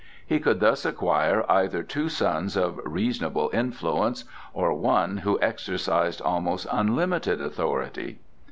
[0.25, 6.65] He could thus acquire either two sons of reasonable influence, or one who exercised almost
[6.71, 8.17] unlimited authority.